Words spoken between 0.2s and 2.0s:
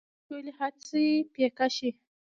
ټولې هڅې پيکه شي